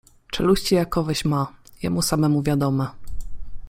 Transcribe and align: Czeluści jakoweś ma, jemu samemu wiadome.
Czeluści 0.31 0.75
jakoweś 0.75 1.25
ma, 1.25 1.53
jemu 1.83 2.01
samemu 2.01 2.41
wiadome. 2.43 2.87